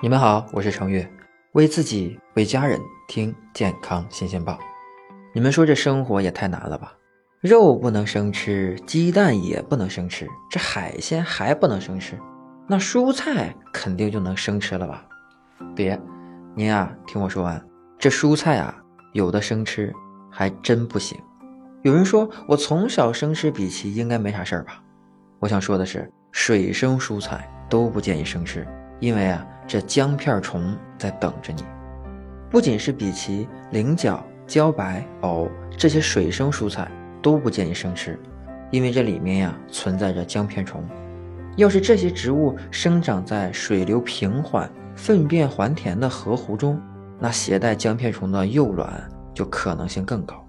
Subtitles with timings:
[0.00, 1.10] 你们好，我是程月，
[1.54, 4.56] 为自己为家人听健康新鲜报。
[5.34, 6.92] 你们说这生活也太难了吧？
[7.40, 12.16] 肉不能生吃，鸡蛋也不能生吃，这海鲜还不能生吃，
[12.68, 15.04] 那蔬菜肯定就能生吃了吧？
[15.74, 16.00] 别，
[16.54, 17.60] 您啊，听我说完，
[17.98, 18.72] 这蔬菜啊，
[19.14, 19.92] 有的生吃
[20.30, 21.18] 还真不行。
[21.82, 24.80] 有人说我从小生吃比奇，应该没啥事儿吧？
[25.40, 28.64] 我想说的是，水生蔬菜都不建议生吃。
[29.00, 31.62] 因为啊，这姜片虫在等着你。
[32.50, 35.46] 不仅是比奇、菱角、茭白、藕
[35.76, 38.18] 这些水生蔬菜都不建议生吃，
[38.70, 40.82] 因为这里面呀存在着姜片虫。
[41.56, 46.80] 要是这些植物生长在水流平缓、粪便还田的河湖中，
[47.18, 50.42] 那携带姜片虫的幼卵就可能性更高。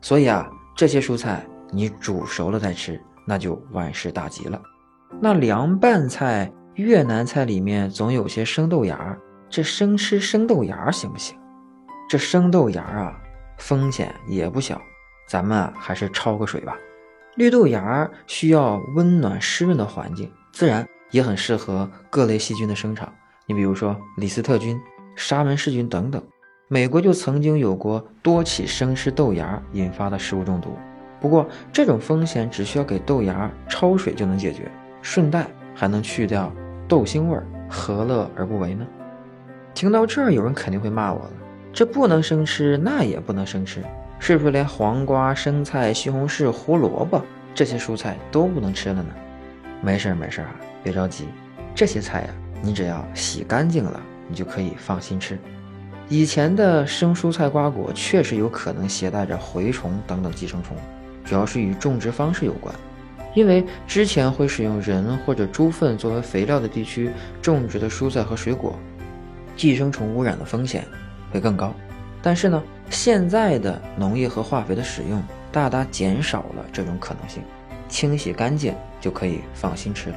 [0.00, 4.60] 所以啊，这些蔬菜你煮熟了再吃，那就万事大吉了。
[5.20, 6.50] 那凉拌菜。
[6.74, 9.16] 越南菜里面总有些生豆芽，
[9.50, 11.36] 这生吃生豆芽行不行？
[12.08, 13.20] 这生豆芽啊，
[13.58, 14.80] 风险也不小，
[15.28, 16.76] 咱们啊还是焯个水吧。
[17.36, 23.12] 绿豆芽需要温暖湿润的环境，自然也很适合各类细菌的生长。
[23.46, 24.80] 你比如说李斯特菌、
[25.16, 26.22] 沙门氏菌等等。
[26.68, 30.74] 美国就曾经有过多起生吃豆芽引发的食物中毒，
[31.20, 34.70] 不过这种风险只需要给豆芽焯水就能解决，
[35.02, 36.50] 顺带还能去掉。
[36.92, 38.86] 豆腥味儿，何乐而不为呢？
[39.72, 41.30] 听到这儿，有人肯定会骂我了。
[41.72, 43.82] 这不能生吃，那也不能生吃，
[44.18, 47.22] 是不是连黄瓜、生菜、西红柿、胡萝卜
[47.54, 49.06] 这些蔬菜都不能吃了呢？
[49.80, 51.28] 没事儿，没事儿啊，别着急，
[51.74, 52.28] 这些菜呀，
[52.60, 55.38] 你只要洗干净了，你就可以放心吃。
[56.10, 60.76] 以前的生蔬菜瓜果确实有可能携带着蛔虫等等寄生虫，
[61.24, 62.74] 主要是与种植方式有关。
[63.34, 68.78] 因为之前会使用人或者猪粪作为肥料的地区种植的蔬菜和水果，
[69.56, 70.84] 寄生虫污染的风险
[71.30, 71.74] 会更高。
[72.20, 77.42] 但是呢，现在的农业和化肥的使用大大减少了这种可能性，
[77.88, 80.16] 清洗干净就可以放心吃了。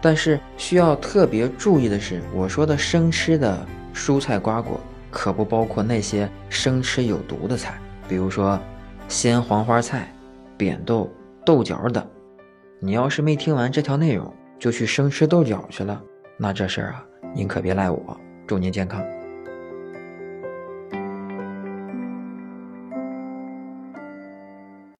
[0.00, 4.78] 但是需要特别注意的是，我说的生吃的蔬菜瓜果
[5.10, 7.78] 可不包括那些生吃有毒的菜，
[8.08, 8.58] 比如说
[9.08, 10.12] 鲜黄花菜、
[10.56, 11.10] 扁豆、
[11.44, 12.06] 豆角等。
[12.84, 16.02] 你要是没听完这条内容就去生吃豆角去了，
[16.36, 18.20] 那这事儿啊，您可别赖我。
[18.44, 19.00] 祝您健康。